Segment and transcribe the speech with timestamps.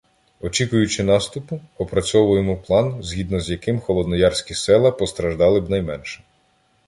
[0.41, 6.23] Очікуючи наступу, опрацьовуємо план, згідно з яким холодноярські села постраждали б найменше.